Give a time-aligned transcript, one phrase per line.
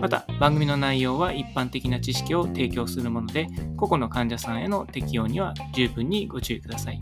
[0.00, 3.46] また番組の内容は一般的な知識を提供するもので
[3.76, 7.00] 個々の患者さんへの適用には十分にご注意ください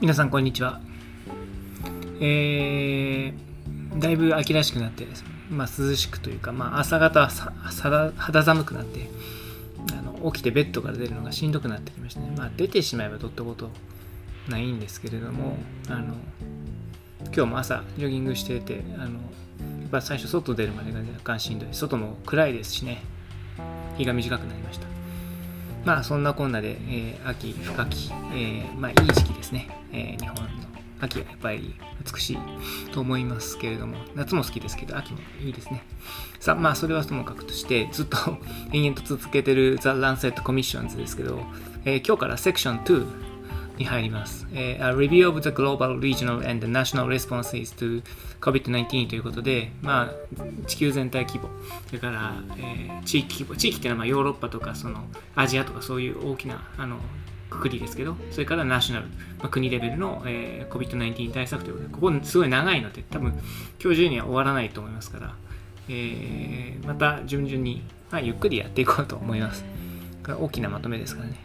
[0.00, 0.80] 皆さんこんにちは。
[2.20, 5.06] えー、だいぶ秋らしくなって
[5.48, 7.30] まあ、涼しくというか、まあ、朝方は
[8.16, 9.08] 肌寒くなって
[10.24, 12.32] 起きてベッドから出るのがしんどくなってきましたね。
[12.36, 13.70] まあ、出てしまえばどったこと
[14.48, 15.56] ないんですけれども
[15.88, 16.14] あの
[17.26, 19.18] 今日も朝ジョギングしててあのや
[19.86, 23.02] っぱ最初外出るまでが若干しんどい外も暗いですしね
[23.96, 24.86] 日が短くなりました。
[25.84, 30.71] まあそんなこんなで、えー、秋深き、えー、まあいい時期ですね、えー、日本の
[31.02, 32.38] 秋はやっぱり美しい
[32.92, 35.82] と思いますけれども夏も好きですけど秋もいいですね
[36.40, 38.16] さあまあそれはともかくとしてずっと
[38.72, 41.40] 延々と続けてる The Lancet Commissions ですけど、
[41.84, 43.06] え今日からセクション2
[43.78, 44.46] に入ります。
[44.52, 48.02] えー、A Review of the Global, Regional and National Responses to
[48.40, 51.48] COVID-19 ということで、まあ、地球全体規模、
[51.86, 56.98] それから、えー、地域規模、地域っていうのはまあヨーロッパとかそのアジアとかそういう大きなあの
[57.52, 59.06] くくりですけど、それからナショナル、
[59.38, 63.32] まあ、国レベルの、えー、COVID-19 対策ということで、ここすごい長いので、多分
[63.82, 65.34] 今日中には終わらないと思いますから、
[65.88, 69.64] えー、また順々に、まあ、ゆっくりやっていこうと思います。
[70.28, 71.36] 大きなまとめですからね。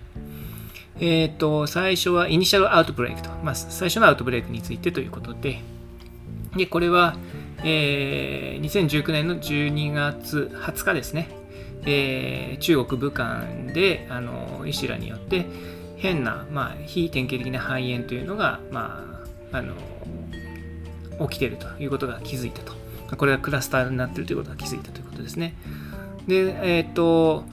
[0.99, 5.61] えっ、ー、と、最初はイニシャルアウトブレイクと、まあ、最初のアウトブレイクについてということで、
[6.55, 7.15] で、これは、
[7.63, 11.29] えー、2019年の12月20日ですね、
[11.85, 15.45] えー、中国武漢で、あの、医師らによって、
[15.97, 19.03] 変な、まあ、非典型的な肺炎というのが、ま
[19.51, 19.73] あ、あの、
[21.27, 22.73] 起きているということが気づいたと。
[23.15, 25.55] これがクラスターになっているということが気づいたということですね。
[26.27, 27.45] で、えっ、と、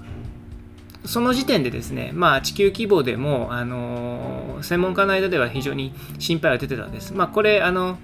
[1.04, 7.14] その時点でですね、まあ、地球規模でも、あの専門家の間では非常に心配が出てたわけです。
[7.14, 7.98] まあ、これ、あの、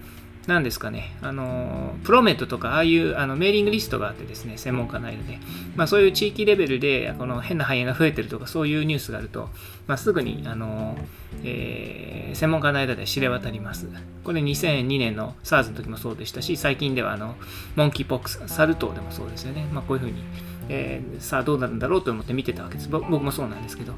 [0.50, 5.38] 何ですかね、あの、プロメットとか、ああいうあのメーリングリストがあってですね、専門家の間で、
[5.76, 9.48] まあ、そういう地域レベルで、この変な肺炎が増えてるとか、そういうニュースがあると、
[9.86, 10.98] まあ、すぐに、あの、
[11.44, 13.88] えー、専門家の間で知れ渡ります。
[14.24, 17.36] これ2002年の SARS の時もそうでしたし、最近では、あの、
[17.76, 19.68] モンキーポックス、サル痘でもそうですよね。
[19.72, 20.20] まあ、こういうふうに、
[20.68, 22.88] えー、さあどうなるんだろうと思って見てたわけです。
[22.88, 23.92] 僕もそうなんですけど。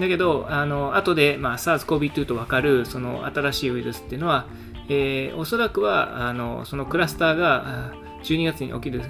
[0.00, 4.46] だけど、あの後で、まあ、SARS-CoV-2 と分かるその新しいウイルスっていうのは、
[4.88, 7.92] えー、おそらくはあのそのクラスターが
[8.22, 9.02] 12月に起きる、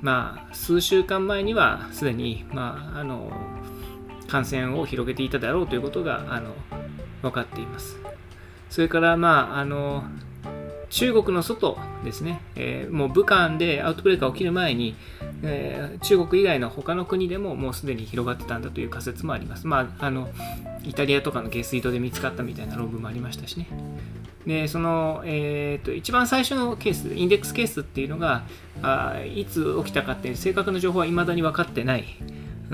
[0.00, 3.32] まあ、数週間前にはすでに、まあ、あの
[4.28, 6.54] 感染を広げていただろうということがあの
[7.22, 7.96] 分かっています。
[8.70, 10.04] それから、まあ、あの
[10.90, 14.94] 中国の外ですね、えー、もう武漢でアウトブレイクが起きる前に、
[15.42, 19.66] えー、中国以外の他の国でももうすでに広がってたんだという仮説もあります。
[19.66, 20.28] まあ、あの
[20.84, 23.68] イタリアとかの下水道で見つかったみたいな論文もありましたしね。
[24.48, 28.44] でその、えーと、一番最初のケース、インデックスケースっていうのが
[28.82, 32.04] あいつ起きたかっていう正確な情報は未だに分かってない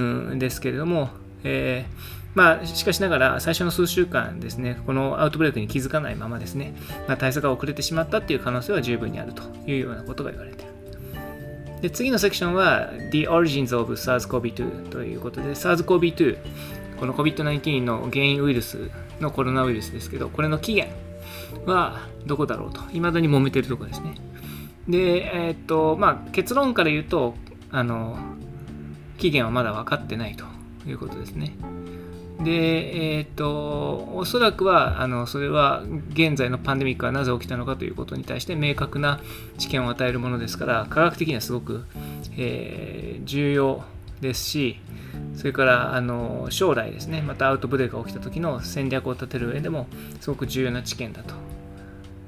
[0.01, 1.11] んですけれども、
[1.43, 6.77] えーまあ、しかしながら最初の数週間ですね、このアウトブレイクに気づかないままですね、
[7.09, 10.73] まあ、対策が遅れてしまったっていう可能性は十分にあるというようなことが言われている。
[11.83, 16.39] で次のセクションは The Origins of SARS-CoV-2 ということで SARS-CoV-2
[17.01, 21.04] この COVID-19 の原因ウイルスのコロナウイルスですけどこれの起源
[21.67, 22.81] はどこだろうと。
[22.93, 24.15] 未だに揉めてるところですね。
[24.89, 27.35] でえー、っとまあ結論から言うと
[27.71, 28.19] あの
[29.19, 30.45] 起源はまだ分かってないと
[30.87, 31.57] いうことですね。
[32.43, 39.21] で、えっ、と、おそらくは、あの、それは、現在のパンデミックはなぜ起きたのかということに対して明確な
[39.57, 41.85] 知見を与えるものですから、科学的にはすごく、
[42.37, 43.85] えー、重要
[44.21, 44.81] ですし、
[45.37, 49.87] それから、あの、将来ですね、またアウトブレイクが起きた時の戦略を立てる上でも、
[50.21, 51.35] すごく重要な知見だと、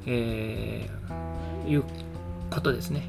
[0.07, 1.85] えー、いう
[2.51, 3.09] ことですね。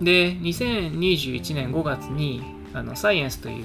[0.00, 2.42] で、2021年5月に、
[2.72, 3.64] あの、サイエンスという、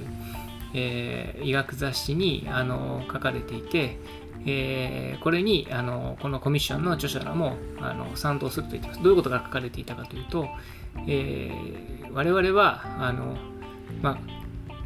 [0.73, 3.97] えー、医学雑誌にあの書かれていて、
[4.45, 9.03] えー、これにあのこのコミッションの著者らもあの賛同すると言ってます。
[9.03, 10.47] どういうことが書かれていたかというと、
[11.07, 13.37] えー、我々はあの、
[14.01, 14.19] ま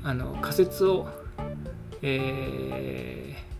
[0.03, 1.07] あ、あの仮説を、
[2.01, 3.51] えー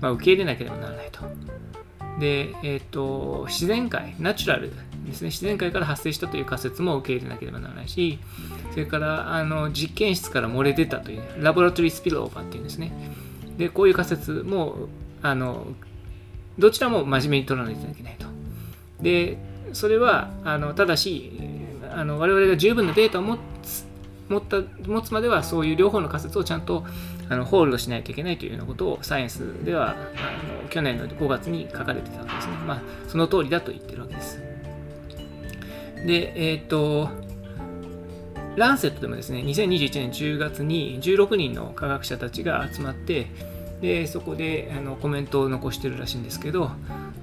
[0.00, 1.20] まあ、受け入れなければならないと。
[2.20, 4.72] で、えーと、自然界、ナチュラル
[5.06, 8.18] ですね、自然界から発生したという仮説も受け入れなければならないし、
[8.72, 12.92] それからあの実験室から漏れ出たという、ラボラトリースピルオーバーっていうんですね。
[13.56, 14.88] で、こういう仮説も、
[15.22, 15.66] あの
[16.58, 18.26] どちらも真面目に取らないといけないと。
[19.00, 19.38] で、
[19.72, 21.32] それは、あのただし、
[21.90, 23.38] あの我々が十分なデータを持つ
[24.28, 26.84] 持った持つまではそういう両方の仮説をちゃんと
[27.28, 29.94] あのホールドしないといけないというようなことをサイエンスではあ
[30.62, 32.52] の去年の5月に書かれてたわけですね。
[32.66, 34.40] まあ、その通りだと言ってるわけです。
[36.06, 37.08] で、えっ、と、
[38.56, 43.26] ランセットでもですね、2021年10月に16人の科学者たちが集まって、
[43.80, 46.70] でそこであのコメントを残してるらしいんですけど、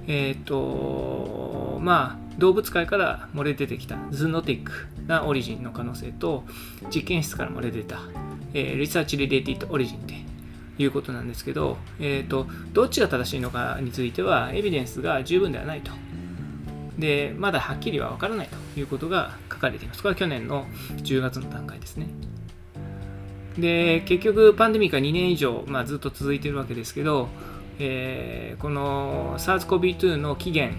[0.06, 4.72] えっ、と、まあ、動物界から漏れ出てきたズノティック
[5.06, 6.44] なオリジンの可能性と
[6.94, 8.00] 実験室から漏れ出た
[8.58, 10.14] えー、リサーチリレーティッドオリジンって
[10.78, 15.92] いうことなんですけど、えーと、どっちが正しいのかについてはエビデンスが十分ではないと。
[16.98, 20.02] で、まだはっきりは分からないということが書かれています。
[20.02, 20.64] これは去年の
[21.02, 22.06] 10月の段階ですね。
[23.58, 27.28] で、結局パンデミックは2年以上、まあ、ずっと続いているわけですけど、
[27.78, 30.78] えー、この SARS-CoV-2 の起源、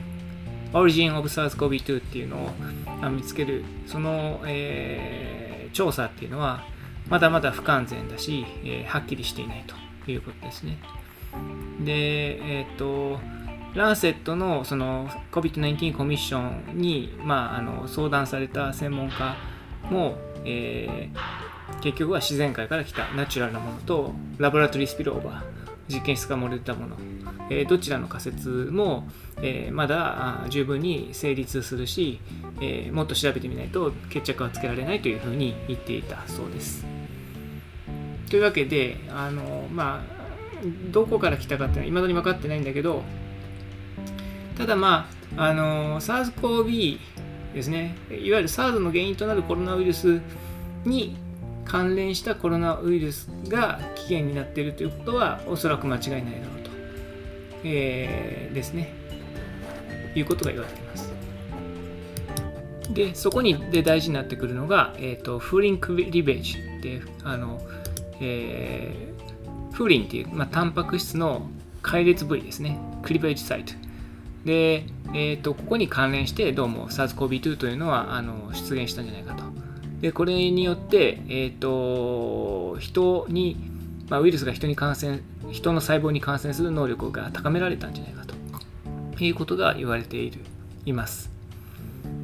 [0.74, 6.64] Origin of SARS-CoV-2 っていうのを見つける、その、えー、調査っていうのは、
[7.10, 9.64] まだまだ不完全だし、えー、はっきりしていない
[10.06, 10.78] ということですね。
[11.84, 13.20] で、えっ、ー、と、
[13.76, 19.36] ランセットのその COVID-19 コミッションに、まあ、あの相談された専門家
[19.92, 26.98] も、えー、結局は自然界から来たナチュラルなものとラボラトリースピルオーバー実験室が漏れたもの、
[27.50, 29.08] え、どちらの仮説も、
[29.42, 32.20] え、まだ十分に成立するし、
[32.62, 36.86] え、もっと調べてみないと決着はつけられないというふうに言っていたそうです。
[38.30, 40.18] というわけで、あの、まあ、
[40.92, 43.04] どこから来たかっていうのは未だに分かってないんだけど、
[44.58, 45.08] ただま
[45.38, 47.00] あ、あの、SARS-CoV
[47.54, 50.20] ですね、いわゆる SARS の原因となるコロナウイルス
[50.86, 51.16] に
[51.66, 56.57] 関連したコロナウイルスが起源になっているということはおそらく間違いないだろう、
[57.64, 58.94] えー、ですね、
[60.16, 61.14] いうことが言われています。
[62.94, 67.62] で、そこにで大事になってくるのが、え、ー、と、フーリンクリベージってあの、
[68.22, 71.50] えー、フーリンっていう、まあ、タンパク質の
[71.82, 72.80] 解列部位ですね。
[73.04, 73.74] クリベージサイト。
[74.46, 79.44] で、えーと、ここに関連してどうも SARS-CoV-2 というのはあの出現したんじゃないかと。
[80.02, 83.58] で、これによって、えーと、人に、
[84.10, 85.20] まあ、ウイルスが人に感染、
[85.52, 90.42] 人の細胞に感染する能力が高められたんじゃないかということが言われている
[90.86, 91.30] います。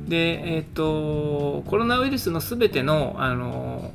[0.07, 3.91] で、えっ、ー、と、コロナウイルスのすべてのあの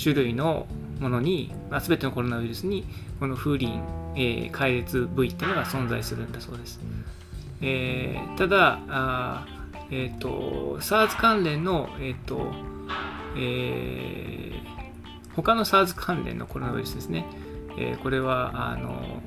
[0.00, 0.66] 種類の
[1.00, 2.84] ものに、まあ、全てのコロナウイルスに
[3.18, 3.72] このフーリン、
[4.14, 6.80] えー、開裂部位っていうのが存在するんだそうです。
[7.60, 9.46] えー、ただあ、
[9.90, 12.52] えーと、SARS 関連の、えーと
[13.36, 14.51] えー、
[15.34, 17.26] 他の SARS 関連のコロナウイルスですね、
[17.78, 19.22] えー、これはあの、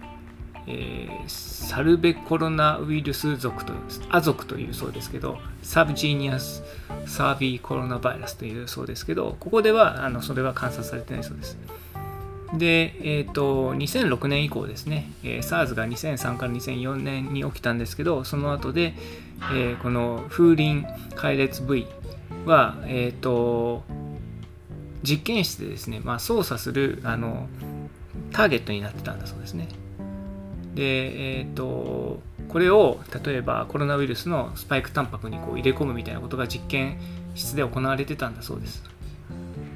[0.67, 3.73] えー、サルベコロナウイルス属と
[4.09, 6.63] 亜属というそうですけど subgenus
[7.07, 11.57] サービーコロナバイラスというそうですけどここではあのそれは観察されてないそうです。
[12.53, 18.93] で、えーと、2006年以降ですね、えー、SARS が2003から2004年に起きたんですけどその後で、
[19.53, 20.85] えー、この風鈴
[21.15, 21.88] 解列部位
[22.45, 23.83] は、えーと、
[25.05, 27.47] 実験室でですね、まあ、操作するあの
[28.31, 29.67] ターゲットになってたんだそうですね。
[30.74, 32.19] で、えっ、ー、と
[32.50, 37.00] これを例えばコロナウイルスのスパイクタンパクにこう入れ込むみたいなことが実験
[37.35, 38.83] 室で行われてたんだそうです。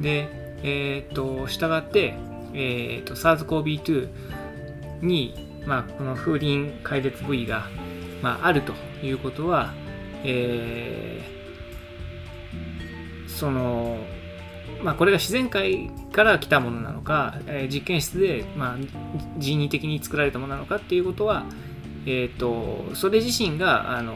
[0.02, 0.30] で
[0.64, 2.16] えっ、ー、と従って
[2.54, 4.10] えーと、SARS-CoV-2
[5.02, 7.68] に、まあ、この風鈴解列部位が、
[8.22, 9.74] まあ、あるということは、
[10.24, 13.98] えー、その、
[14.84, 18.78] まあ、これが自然界から来たものなのか、えー、実験室で、まあ、
[19.38, 21.46] 人為的に作られたものなのかっていうことは、
[22.06, 24.14] えーと、それ自身があの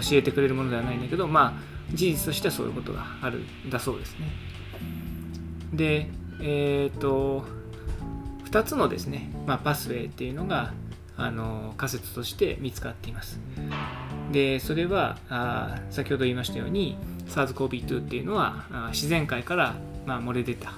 [0.00, 4.28] 教えてくれるものではないんだけど、まあ、事実としてはそういうことがあるんだそうですね。
[5.72, 6.08] で、
[6.40, 7.44] えっ、ー、と、
[8.50, 10.72] 2つのですね、まあ、パスウェイっていうのが
[11.16, 13.40] あの仮説として見つかっています。
[14.32, 16.96] で、それはあ先ほど言いましたように
[17.28, 19.74] SARS-CoV-2 っていうのはあ自然界から、
[20.06, 20.72] まあ、漏れ出た、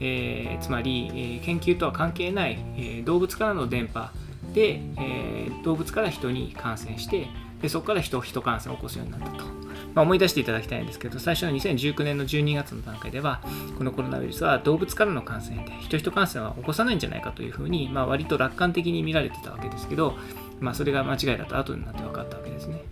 [0.00, 4.10] えー、つまり、えー、研究とは関係ない、えー、動物からの電波
[4.54, 7.28] で、え、動物から人に感染して
[7.62, 9.60] でそこから人人感染を起こすようになったと。
[9.94, 13.40] まあ、思い出していただきたいんですけど、最初の2019年の12月の段階では、
[13.76, 20.16] このコロナウイルスは動物からの感染で、人人感染は起こさないんじゃないかというふうに、まあ、割と楽観的に見られてたわけですけど、
[20.60, 22.84] まあ、それが間違いだと後になって分かったわけですね。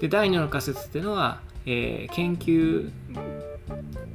[0.00, 2.90] で第2の仮説っていうのは、え、研究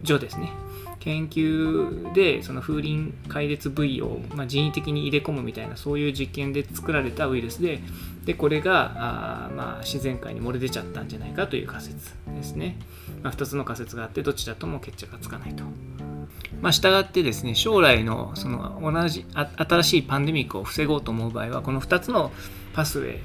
[0.04, 0.52] 所ですね。
[1.00, 7.80] 研究でその風鈴解列部位を、まあ、人為的に入れ込むみたいなそういう実験で作られたウイルスで
[8.26, 12.78] でこれがあ、まあ、自然界に漏れ出ちゃったんじゃないかという仮説ですね、
[13.24, 15.64] まあ、2つの仮説があってどちらとも決着がつかないと。
[16.62, 22.32] まあ、従ってですね将来のその同じ新しいパンデミックを防ごうと思う場合はこの2つの
[22.74, 23.20] パスウェイ、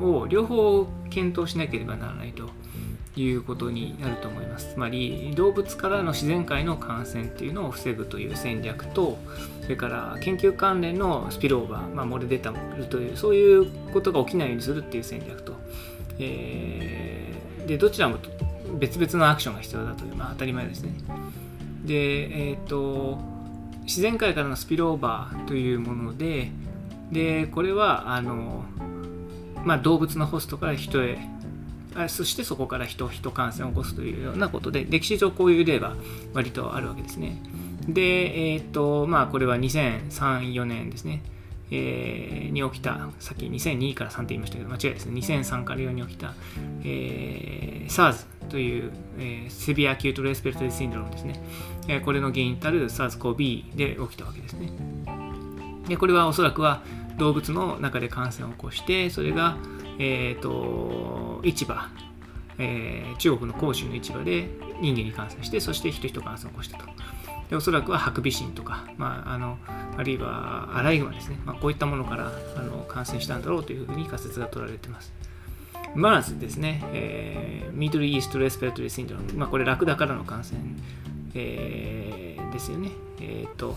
[0.00, 2.50] を両方検討しなければならないと
[3.20, 4.74] いうことになると思います。
[4.74, 9.18] つまり動物からの自然界の感染っていうのを防ぐという戦略と
[9.62, 15.54] それから研究関連のスピルオーバー、まあ、漏れ出たというそういうことが起きないようにするっていう戦略と、
[16.18, 18.18] えー、でどちらも
[18.78, 20.92] 別々のアクションが必要だという、まあ、当たり前ですね。
[21.84, 23.18] で、えっ、ー、と
[23.84, 26.50] 自然界からのスピルオーバーというもので
[27.12, 28.64] でこれはあの、
[29.64, 31.18] まあ、動物のホストから人へ
[32.08, 35.94] そしてそこから人人感染を起こすというようなことで歴史上こういう例が
[36.34, 37.36] 割とあるわけですね。
[37.88, 41.22] で、えっ、とまあこれは2003、4年ですね。
[41.70, 45.20] えー、に起きた、さっき2002から3って言いましたけど、間違いですね。
[45.20, 46.32] 2003から4に起きた、
[46.84, 51.42] えー、SARS という、えー、 severe acute respiratory syndrome ですね。
[51.88, 54.70] えー、これの原因たる SARS-CoV で起きたわけですね。
[55.88, 56.82] で、これはおそらくは
[57.16, 59.56] 動物の中で感染を起こして、それが、
[59.98, 61.88] えーと、市場、
[62.58, 64.48] えー、中国の広州の市場で
[64.80, 66.84] 人間に感染してそして人々感染を起こしたと。
[67.50, 69.58] でおそらくはハクビシンとか、まあ、あの
[69.96, 75.12] あるいはアライグマですね、まあ、こういったものからあの感染したんだろうというふうに仮説が取られています。
[75.94, 80.60] まずですね、えー、ミドルイーストレスペラトリーシンドローム、まあ、これラクダからの感染、
[81.34, 82.90] えー、ですよね。
[83.20, 83.76] えっ、ー、と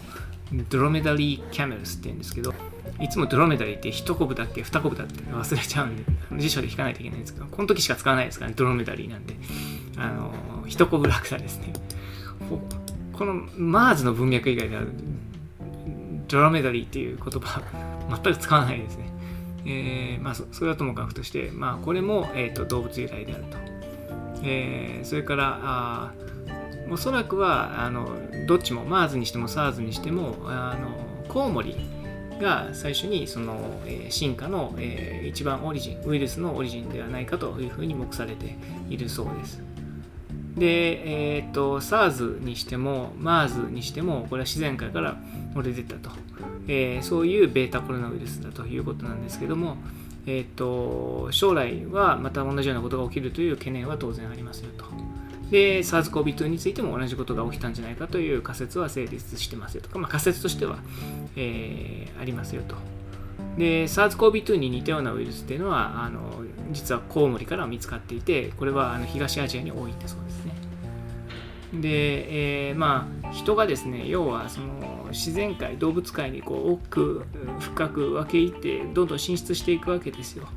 [0.70, 2.54] ドロメダリーキャメルスって言うんですけど
[3.00, 6.04] いつもドロメダリーって1コブだっけ2コブだって忘れちゃうんで
[6.38, 9.36] 辞書で引かないといけないんですけどこの時しか使わないですからねドロメダリーなんで。
[10.00, 10.32] あの
[10.66, 11.74] 1コブラクダですね。
[13.14, 14.88] このマーズの文脈以外である
[16.30, 17.62] ドロメダリーっていう言葉
[18.24, 19.10] 全く使わないですね。
[19.66, 23.58] えー、まあそれはともかくとして、まあ、これも、えーと、動物由来であると、
[24.42, 26.14] えー、それからあ
[26.90, 28.08] おそらくはあの
[28.48, 31.76] どっちも MARS にしても SARS にしてもあのコウモリ
[32.40, 38.56] が最初にその、え、進化の、えー、一番オリジンウイルスのオリジンではないかというふうに目されて
[38.90, 39.62] いるそうです。
[40.58, 45.18] で、えーと、SARS にしても MARS にしてもこれは自然界から
[45.54, 46.12] 漏れ出たと、
[46.68, 49.78] えー、そういうベータコロナウイルスだということなんですけども、
[50.26, 55.09] えーと将来はまた同じようなことが起きるという懸念は当然ありますよと。
[55.52, 60.78] で SARS-CoV-2 についても同じことが起きたんじゃないかという仮説は成立してますよとか、まあ、仮説としては、
[61.36, 62.76] えー、ありますよと。
[63.58, 70.54] で SARS-CoV-2 に似たようなウイルスっていうのはあの実はコウモリから見つかっていてこれはあの東アジアに多いんだそうですね。
[71.74, 77.24] で、えー、まあ人がですね要はその自然界動物界にこう奥
[77.60, 80.48] 深く分け入ってどんどん進出していくわけですよ。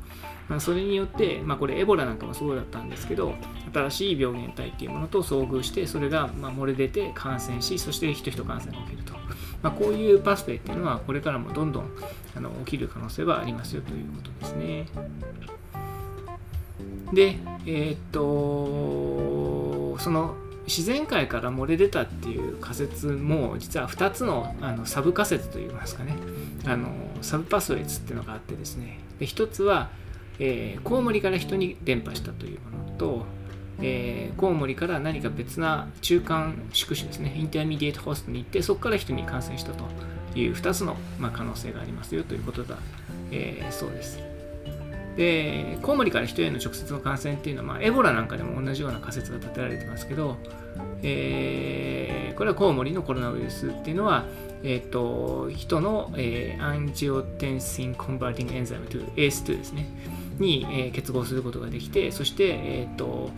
[0.49, 3.33] まあ、それによって、まあ、これエボラなんかもそうだったんですけど
[3.73, 9.13] 新しい病原体っていうものと遭遇してそれがま漏れ出て感染しそして人々感染が起きると、
[9.61, 11.89] まあ、こういうパスウェイっていうのはこれからもどんどん
[12.35, 14.87] あの起きる可能性はありますよということですね。
[17.13, 20.35] でえー、っとその
[20.65, 26.15] 自然界から漏れ出たっていう仮説も実は2つのあのサブ仮説といいますかね。
[26.65, 26.89] あの
[27.21, 28.99] sub pathways っていうのがあってですね。
[29.19, 29.89] で1つは
[30.39, 33.25] えー、コウモリから人に伝播したというものと、
[33.81, 39.83] えー、コウモリから何か別な中間宿主ですね、 intermediate host に行って、そこから人に感染したと
[40.35, 42.77] いう2つの、まあ、可能性がありますよということだ、
[43.31, 44.19] えー、そうです。
[45.15, 50.37] で、コウモリから人への直接の感染っていうのは、まあ、エボラなんかでも同じような仮説が立てられてますけど、
[51.03, 54.25] えー、これはコウモリのコロナウイルスっていうのは、
[54.63, 59.85] えーと、人の、えー、 angiotensin converting enzyme という ACE2 ですね。
[60.39, 63.29] に、え結合することができてそして、えーと、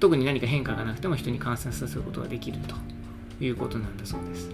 [0.00, 2.74] 特に何か変化がなくても人に感染させることができると
[3.44, 4.50] いうことなんだそうです。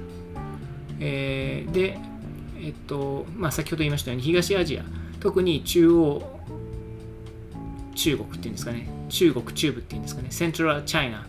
[1.00, 1.98] えー、で、
[2.60, 4.84] えっ、とまあ、先ほど言いましたように東アジア
[5.20, 6.38] 特に中央
[7.94, 11.26] 中国っていうんですかね中国中部っていうんですかねセントラルチャイナ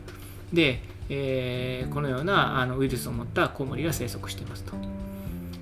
[0.54, 4.74] で、えー、このようなあのウイルスを持ったコウモリが生息していますと。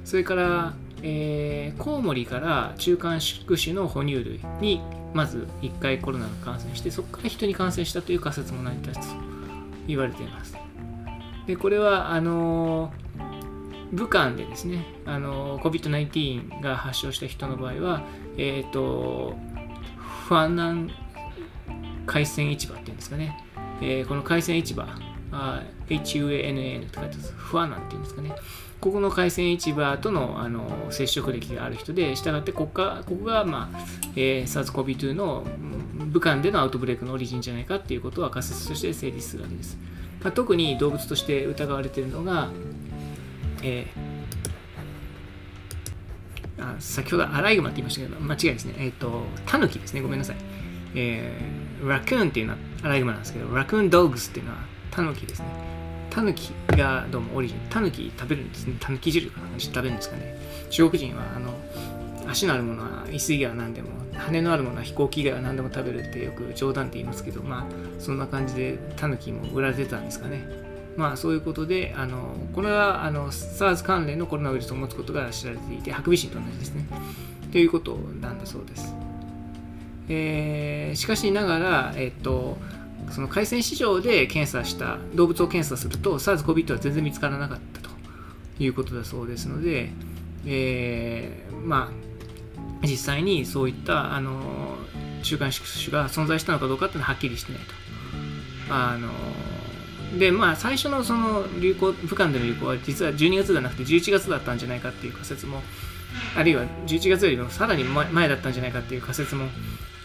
[0.04, 4.82] それからえー、コウモリから中間宿主の哺乳類に
[5.13, 9.16] まず1回コロナが感染してそこから人に感染したという仮説も成り立つと
[9.88, 10.56] 言われています
[11.46, 12.92] でこれはあの
[13.92, 18.04] 武漢でですね、あの COVID-19 が発症した人の場合は、
[18.38, 19.36] えっ、と、
[20.27, 20.92] ファンナン
[22.06, 23.46] 海鮮市場っていうんですかね。
[23.82, 24.86] えーこの海鮮市場、
[25.32, 27.32] あ HUANN って書いてます。
[27.34, 28.36] ファンナンっていうんですかね。
[28.79, 33.79] ここの海鮮市場とのあの接触歴がある人で、したがってここがここが、まあ
[34.15, 35.43] えー、SARS-CoV-2 の
[36.12, 39.77] 武漢でのアウトブレイクのオリジンじゃないかっていうことは仮説として成立するわけです。
[40.22, 42.50] まあ、特に動物として疑われているのが、
[43.63, 44.17] えー
[46.60, 48.74] あ先ほどアライグマって言いましたけど、間違いですね。
[48.79, 50.01] えっ、と、タヌキですね。
[50.01, 50.36] ごめんなさい。
[50.96, 54.57] えー、ラクーンっていうのはアライグマなんですけど、ラクーンドッグスっていうのは
[54.89, 55.48] タヌキですね。
[56.10, 57.58] タヌキがどうもオリジン。
[57.70, 58.76] タヌキ食べるんですね。
[58.80, 60.38] タヌキ汁かな食べるんですかね。
[60.70, 61.54] 中国人は、あの、
[62.28, 67.66] 足のあるものは椅子以外は何でも、羽のあるものは飛行機以外は何でも食べるってよく冗談って言いますけど、まあ、
[68.00, 70.46] そんな感じでタヌキも売られてたんですかね。
[70.96, 76.88] まあ、そういうことで、あのこれはあの SARS 関連のコロナウイルスを持つことが知られていて、ハクビシンと同じですね。
[77.52, 78.94] ということなんだそうです。
[80.10, 82.58] えーしかしながら、えっと、
[83.12, 87.90] その海鮮市場で検査した動物を検査すると SARS-CoV-2 は全然見つからなかったと
[88.60, 89.90] いうことだそうですので、
[90.46, 92.08] えーまあ
[92.84, 94.78] 実際にそういったあの
[95.24, 97.74] 中間宿主が存在したのかどうかっていうのははっきりしてないと。
[98.70, 99.10] あの
[100.20, 105.62] でまあ最初のその流行武漢での流行は実は12月ではなくて11月だったんじゃないかっていう仮説も
[106.36, 109.46] あるいは11月よりもさらに前前だったんじゃないかっていう仮説も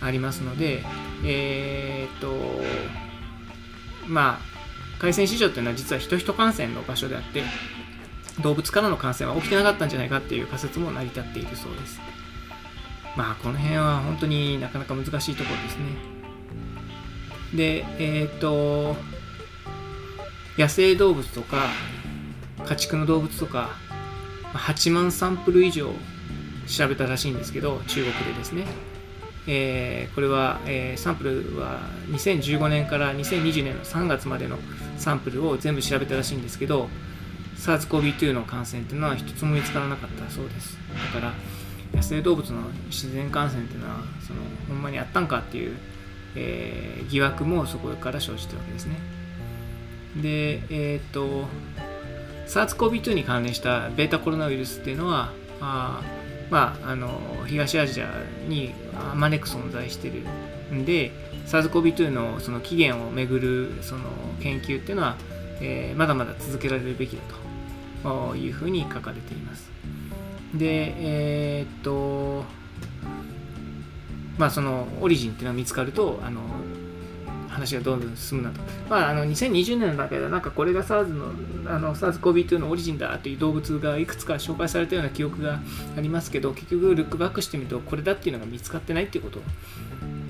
[0.01, 0.83] ありますので
[1.25, 2.35] えーっと
[4.07, 4.53] まあ
[4.99, 7.43] 海鮮市場っていうのは実は人々感染の場所であって
[8.41, 12.01] 動物からの感染は起きてなかったんじゃないかっていう仮説も成り立っているそうです。
[13.17, 15.85] まあこの辺は本当になかなか難しいところですね。
[17.55, 18.97] でえーっと
[20.59, 21.69] 野生動物とか
[22.67, 23.71] 家畜の動物とか
[24.55, 25.91] 8万サンプル以上
[26.67, 28.67] 調べたらしいんですけど中国でですね、
[29.47, 31.81] えーこれは、えーサンプルは
[32.11, 34.59] 2015年から2020年の3月までの
[34.99, 36.89] サンプルを全部調べたらしいんですけど
[37.57, 40.77] SARS-CoV-2 の感染っていうのは一つも見つからなかったそうです。
[41.15, 41.33] だから
[41.95, 45.77] 野生動物の自然感染っていうのはそのほんまにあったんかっていう、
[46.37, 48.97] えー疑惑もそこから生じてるわけですね。
[50.17, 51.47] でえっ、と
[52.47, 56.01] SARS-CoV-2 に関連したベータコロナウイルスっていうのはあ
[56.51, 58.09] まああの東アジア
[58.49, 60.23] にあまねく存在してる
[60.75, 61.11] んで
[61.47, 64.05] SARS-CoV-2 のその起源をめぐるその
[64.41, 65.17] 研究っていうのは、
[65.61, 67.43] えーまだまだ続けられるべきだと。
[68.37, 69.71] いうふうに書かれています。
[70.55, 72.45] でえーっと
[74.39, 76.41] まあそのオリジンっていうのが見つかるとあの
[77.63, 78.61] 話がどんどん進むなと。
[78.89, 81.33] まあ、あの2020年の中ではなんかこれが SARS の
[81.71, 85.61] あの SARS-CoV-2 のオリジンだという動物がいくつか紹介されたような記憶が
[85.97, 89.41] ありますけど結局ルックバックしてみるとこれだっていうのが見つかってないっていうこと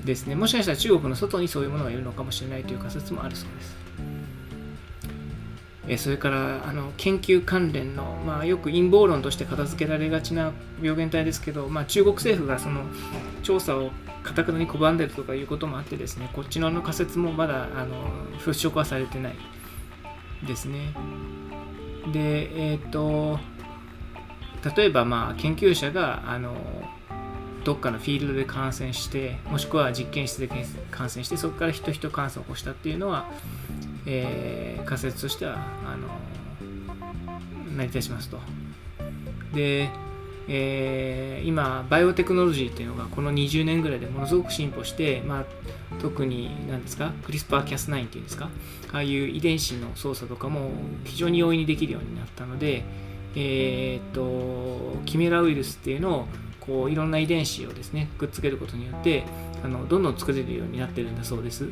[0.05, 0.35] ですね。
[0.35, 3.83] もしかしたら中国の外にそういうものがいるのかもしれないという仮説もあるそうです。
[5.85, 12.83] えそれからあの研究関連の、まあ、よく陰謀論として片付けられがちな病原体ですけど、まあ、中国政府がその
[13.43, 13.91] 調査を
[14.23, 17.95] かたくなに拒んでるとかいうこともあってですねこっちのの仮説もまだあの
[18.39, 19.35] 払拭はされてない
[20.45, 20.93] ですね。
[22.11, 23.39] でえっ、と
[24.75, 26.55] 例えばまあ研究者があの
[27.63, 30.49] どっかのフィールドで感染してもしくは実験室で
[30.91, 33.29] 感染してそこから人々感染を起こしたっていうのは、
[34.05, 35.55] えー仮説としては
[35.85, 36.07] あの
[37.75, 38.39] 成り立ちますと。
[39.53, 39.89] で、
[40.47, 45.45] えー今バイオテクノロジーっていうのがこの20年ぐらいでものすごく進歩して、まあ、
[46.01, 48.49] 特に何ですかクリスパーキャス9っていうんですか
[48.93, 50.71] ああいう遺伝子の操作とかも
[51.03, 52.83] 非常に容易にできるようになったので
[53.35, 56.27] えーっとキメラウイルスっていうのを
[56.59, 59.25] こういろんな遺伝子をですねくっつけることによって
[59.63, 61.65] あのどんどん作れるようになってるんだそうです。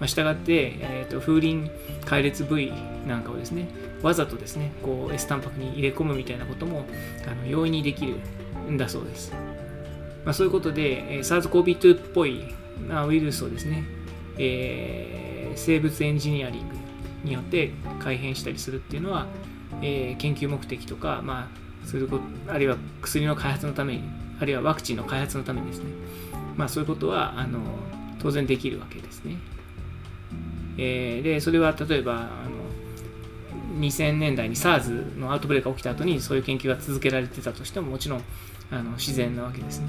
[0.00, 1.70] まあ、したがって、えー、と風鈴
[2.04, 2.72] 解列部位
[3.06, 3.68] なんかをですね
[4.04, 6.84] わざとですねこう S タンパクに入れ込むみたいなことも
[7.26, 8.16] あの容易にできる
[8.70, 9.32] んだそうです、
[10.24, 12.54] まあ、そういうことで、SARS-CoV-2 っぽい、
[12.86, 13.84] まあ、ウイルスをですね、
[14.38, 15.24] えー
[15.56, 16.74] 生物エンジニアリング
[17.22, 19.28] によって改変したりするっていうのは、
[19.82, 21.48] えー研究目的とか、ま
[21.84, 24.02] あ、するこあるいは薬の開発のために
[24.40, 25.84] あるいはワクチンの開発のためにですね、
[26.56, 27.60] まあ、そういうことはあの
[28.18, 29.36] 当然できるわけですね。
[30.76, 32.28] えーでそれは例えば
[33.78, 38.22] 2000年代に SARS のアウトブレイクが起きた後にそういう研究が続けられてたとしてももちろん
[38.70, 39.88] あの自然なわけですね。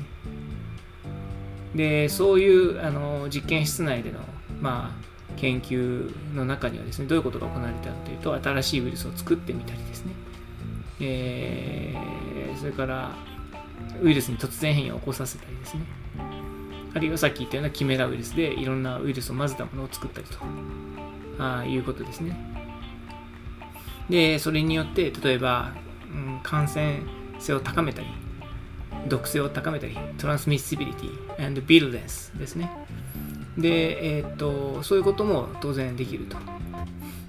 [1.75, 4.19] でそういうあの実験室内での、
[4.61, 10.13] まあ、研究の中にはですねどういうことが行われたかというと新しいウイルスを作ってみたりですね、
[11.01, 13.11] えーそれから
[14.01, 15.81] ウイルスに突然変異を起こさせたりですね。
[16.93, 20.37] あるいはさっき言ったようなキメラウイルスでいろんなウイルスを混ぜたものを作ったりと
[21.37, 22.54] あいうことですね。
[24.09, 25.73] でそれによって例えば、
[26.13, 27.01] うん、感染
[27.39, 28.07] 性を高めたり
[29.07, 32.71] 毒性を高めたりトランスミッシビリティ and ビルデンスですね。
[33.57, 36.37] で、えー、っとそういうことも当然できると。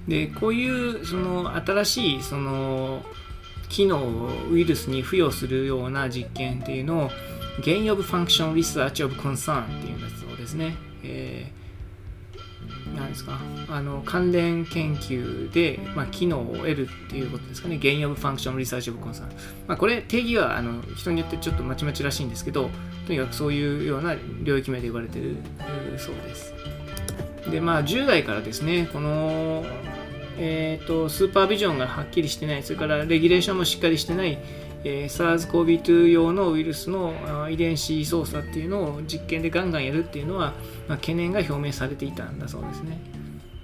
[0.07, 3.03] でこういうその新しいその
[3.69, 7.09] 機能をウイルスに付与するような実験っていうのを
[7.61, 11.66] Gain of Function Research of Concern っていうやつをですね、えー、
[13.07, 13.39] んですか？
[13.69, 19.23] あの関連研究で、まあ、機能を得るっていうことですかね？Gain of Function Research of Concern、
[19.67, 22.69] まあ、これ定義はあの人によってちょっとまちまちらしいんですけど
[23.07, 25.37] とにかくそういうような領域名で言われてる
[25.97, 26.53] そうです。
[27.49, 29.63] でまあ10代からですねこの
[30.39, 34.37] えーと、スーパービジョンがはっきりしてない、それからレギュレーションもしっかりしてない、
[34.83, 37.13] えー、SARS-CoV-2 用のウイルスの
[37.49, 40.53] 遺伝子操作っていうのを実験でガンガンやるっていうのは、
[40.87, 42.99] まあ、懸念が表明されていたんだそうですね。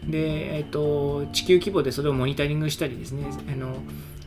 [0.07, 3.77] で、えーと、地球規模でそれをモニタリングしたりですね、あの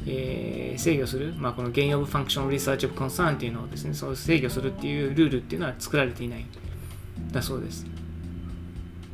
[0.06, 6.46] えー、制御する、まあ、この Gain of Function Research of Concern っていうのをですね、そう制御するっていうルールっていうのは作られていない
[7.32, 7.86] だそうです。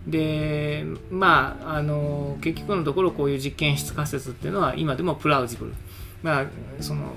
[0.07, 5.75] でまああの結局のところこういう実験室仮説っていうのは今でもプラウジブル
[6.23, 6.47] まあ
[6.81, 7.13] その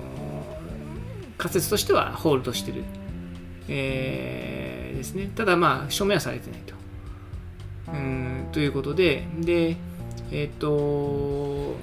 [1.38, 2.84] 仮説としてはホールドしてる、
[3.68, 5.30] えー、ですね。
[5.34, 6.74] ただまあ証明はされてないと。
[7.92, 9.26] うんということで。
[9.40, 9.76] で
[10.30, 11.76] えっ、ー、と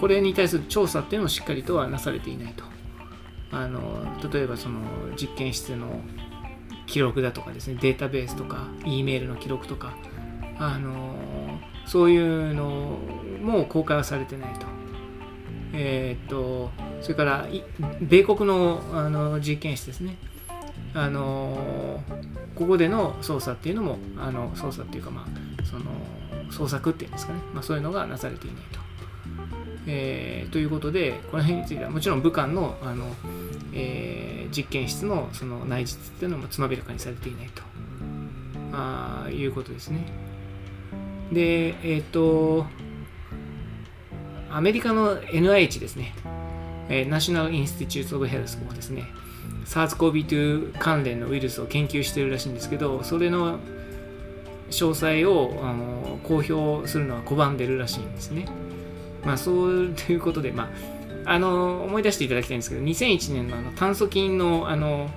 [0.00, 2.64] これに対する調査っていうのもしっかりとはなされていないと。
[3.50, 4.80] あの例えばその
[5.16, 6.00] 実験室の
[6.86, 7.78] 記録だとかですね。
[7.80, 9.94] データベースとか E メールの記録とか。
[10.60, 11.14] あの
[11.86, 12.98] そういうの
[13.40, 14.66] も公開はされてないと。
[15.72, 17.46] えー、っとそれから
[18.00, 20.16] 米国のあの実験室ですね。
[20.94, 22.02] あの
[22.54, 25.84] ここでの操作っていうのもあの操作っていうかまあその
[26.50, 28.80] 創作っていうんですかね、まあ、そういうのがなされていないと。
[29.86, 33.06] えー、ということでこの辺についてはもちろん武漢のあの、
[33.72, 37.62] えー、実験室のその内実っていうのもつまびらかにされていないと
[38.72, 40.04] あいうことですね。
[41.32, 42.66] で、えっ、ー、と、
[44.50, 46.14] アメリカの NIH ですね、
[46.88, 49.04] えー、ナショナル・インスティチュート・オブ・ヘルスもですね、
[49.66, 53.58] SARS-CoV-2 関連のウイルスを研究してるらしいんですけど、それの
[54.70, 58.46] 詳細をあの公表するのは拒んでるらしいんですね。
[59.24, 60.70] まあ、そうということで、ま
[61.24, 65.10] あ、あの思い出していただきたいんですけど、2001年のあの炭疽菌のあの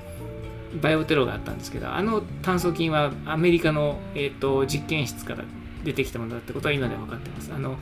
[0.81, 5.43] バイオテロがあったんですけど、あの炭疽菌はアメリカの、えーと実験室から
[5.84, 7.51] 出てきたものだってことは今では分かってます。
[7.53, 7.77] あの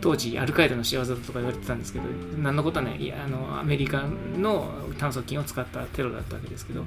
[0.00, 2.04] 当時アルカイダの仕業だとか言われてたんですけど
[2.40, 4.04] 何のことはないあのアメリカ
[4.36, 6.84] の炭疽菌を使ったテロだったわけですけど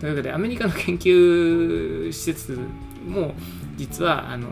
[0.00, 2.58] というわけでアメリカの研究施設
[3.06, 3.34] も
[3.76, 4.48] 実はあの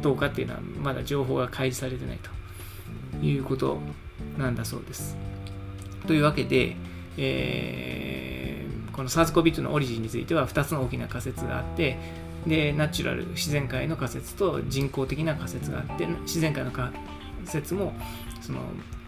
[0.00, 2.18] どうかっていうのはまだ情報が開示されてない
[3.20, 3.78] ということ
[4.36, 5.16] なんだそうです。
[6.06, 6.76] というわけで、
[7.16, 11.96] えー、この SARS-CoV-2 のオリジンについては2つの大きな仮説があって
[12.46, 16.92] でナチュラル自然界の仮説と人工的な仮説があって自然界の仮
[17.46, 17.92] 説も
[18.40, 18.60] その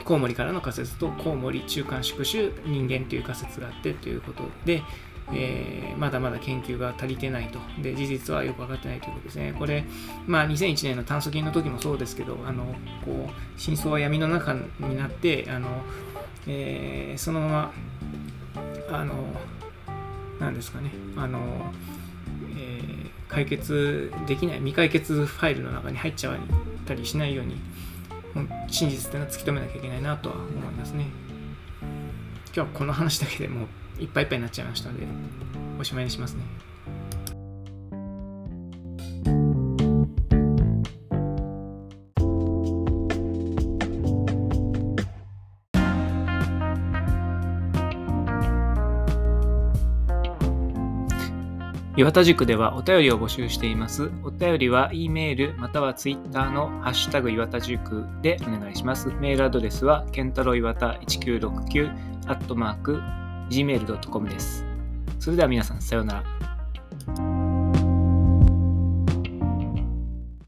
[0.05, 4.83] コウモリからの仮説とコウモリ中間宿主人間という仮説があってということで、
[5.33, 7.59] えー、まだまだ研究が足りてないと。
[7.83, 9.55] で事実はよく分かってないということですね。
[9.59, 9.85] これ、
[10.27, 12.65] まあ、2001年の炭疽菌の時もそうですけどあの
[13.05, 15.69] こう真相は闇の中になってあの、
[16.47, 17.73] えー、そのまま
[19.01, 19.15] あの
[20.39, 20.91] 何ですかね。
[21.17, 21.73] あの
[22.57, 26.37] え解決できない未解決ファイルの中に入っちゃっ
[26.87, 27.57] たりしないように
[28.69, 31.07] 真実っていうのは突き止めなきゃいけないなとは思いますね。
[31.83, 33.67] 今日はこの話だけでも
[33.99, 35.07] ういっぱいいっぱいになっちゃいましたので
[35.79, 36.43] おしまいにしますね。
[51.97, 54.11] 岩田塾ではお便りを募集しています。
[54.25, 59.11] お便りは E メールまたは Twitter のハッシュタグ岩田塾でお願いします。
[59.21, 61.91] メールアドレスは、ケンタロイワタ1969
[62.27, 63.01] アットマーク
[63.49, 64.65] gmail.com です。
[65.21, 67.34] それでは皆さん、さようなら。